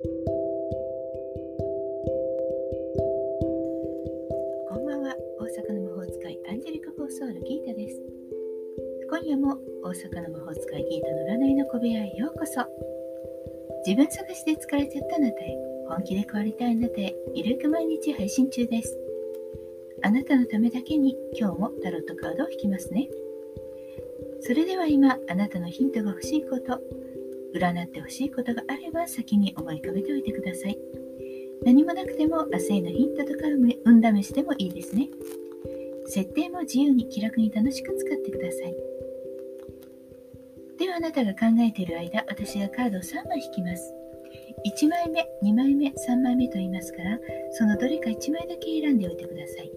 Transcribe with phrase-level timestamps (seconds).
[0.00, 0.06] こ
[4.78, 5.16] んばんは。
[5.40, 8.00] 大阪の魔法使いアンジェリカ・フォーソールギータです。
[9.10, 12.64] 今夜も大阪の魔法使いギータの占いの小部屋へようこそ。
[13.84, 15.58] 自分探しで疲れちゃったあなたへ
[15.88, 18.96] 本気で変わりたいあなたへゆるく毎日配信中です。
[20.04, 23.08] あなたのためだけに今日もタロットカードを引きますね。
[24.42, 26.80] それでは今あなたのヒントが欲しいこと
[27.54, 30.78] 占ってほしいことがあれば先に思い浮かべておいてください。
[31.64, 33.46] 何もなくても明日へのヒントとか
[33.84, 35.08] 運試しでもいいですね。
[36.06, 38.76] 設定も自由に気楽に楽しく使ってください。
[40.78, 43.92] ではあなたが考えている間、私がカードを3枚引きます。
[44.64, 47.18] 1枚目、2枚目、3枚目と言いますから、
[47.50, 49.72] そのどれか1枚だけ選んでおいてください。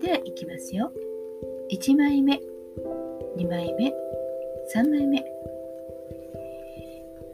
[0.00, 0.92] では、いきますよ。
[1.72, 2.40] 1枚目、
[3.36, 3.92] 2枚目、
[4.74, 5.24] 3枚目。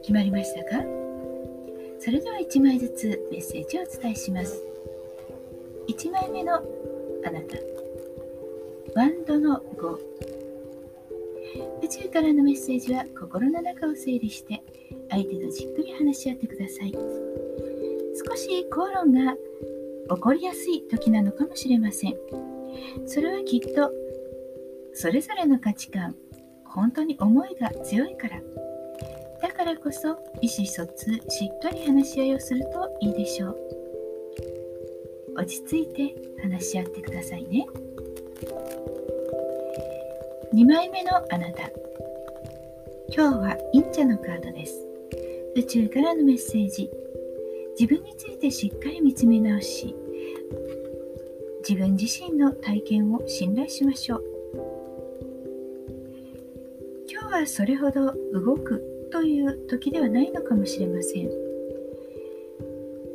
[0.01, 0.83] 決まりましたか？
[1.99, 4.63] それでは1枚ずつメッセージをお伝えします。
[5.87, 6.61] 1枚目のあ
[7.31, 7.57] なた。
[8.95, 9.97] ワンドの5。
[11.83, 14.63] 宇宙からのメッセージは心の中を整理して
[15.09, 16.91] 相手とじっくり話し合ってください。
[16.91, 19.35] 少し口論が
[20.15, 22.15] 起こりやすい時なのかもしれません。
[23.05, 23.91] それはきっと
[24.93, 26.15] それぞれの価値観、
[26.65, 28.41] 本当に思いが強いから
[29.61, 33.57] からこそ意思疎通しっかり話し合いをするといいでしょう。
[35.35, 37.67] 落ち着いて話し合ってくださいね。
[40.51, 41.69] 2枚目のあなた。
[43.15, 44.83] 今日は忍者のカードです。
[45.55, 46.89] 宇宙からのメッセージ。
[47.79, 49.95] 自分についてしっかり見つめ直し
[51.67, 54.23] 自分自身の体験を信頼しましょう。
[57.07, 61.29] 今日はそれほど動くという時ではないのかもしれません。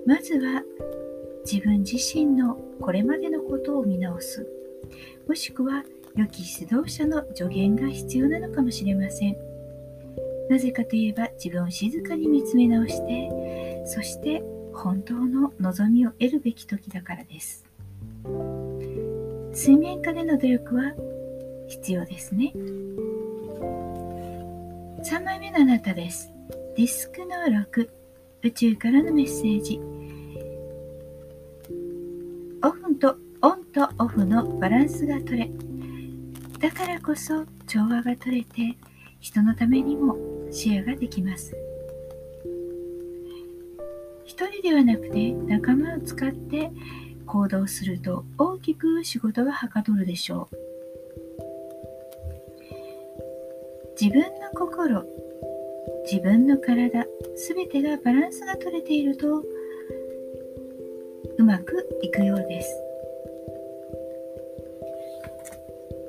[0.06, 0.62] まずは
[1.50, 4.46] 自分自身のこれまでのことを見直す。
[5.26, 9.36] もしくは良き指導者の助言が必要なのかもしれません。
[10.48, 14.42] なぜかといえば自分を静かに見つめ直してそして
[14.72, 17.64] 本当の望みを得るべき時だからです。
[19.52, 20.92] 水面下での努力は
[21.68, 22.52] 必要ですね。
[25.08, 26.32] 3枚目のあなたです。
[26.76, 27.88] ディスクの6、
[28.42, 29.80] 宇宙からのメッセージ。
[32.60, 35.50] オフとオンとオフのバランスが取れ、
[36.58, 38.76] だからこそ調和が取れて、
[39.20, 40.16] 人のためにも
[40.50, 41.56] シェアができます。
[44.24, 46.72] 一人ではなくて仲間を使って
[47.26, 50.65] 行動すると大きく仕事がはかどるでしょう。
[53.98, 55.04] 自分の心、
[56.04, 59.42] 自分の体、すべてがバランスが取れていると、
[61.38, 62.82] うまくいくようです。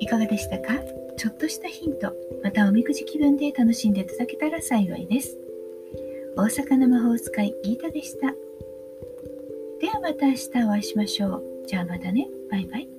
[0.00, 0.74] いかがでしたか？
[1.16, 5.36] ちょっとしたヒント、またおみくじ気分で楽しんでいただけたら幸いです。
[6.36, 8.34] 大阪の魔法使いギータでした。
[9.80, 11.42] ではまた明日お会いしましょう。
[11.66, 12.28] じゃあまたね。
[12.50, 12.97] バイバイ。